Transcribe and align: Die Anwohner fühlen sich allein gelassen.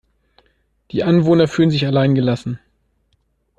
Die 0.89 1.03
Anwohner 1.03 1.47
fühlen 1.47 1.69
sich 1.69 1.85
allein 1.85 2.15
gelassen. 2.15 2.57